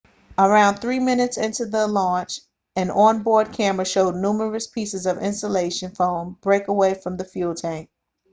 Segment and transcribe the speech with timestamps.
[0.39, 2.41] around 3 minutes into the launch
[2.75, 7.87] an on-board camera showed numerous pieces of insulation foam break away from the fuel tank